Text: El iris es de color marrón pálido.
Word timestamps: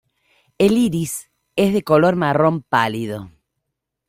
El 0.57 0.79
iris 0.79 1.29
es 1.55 1.73
de 1.73 1.83
color 1.83 2.15
marrón 2.15 2.63
pálido. 2.63 3.29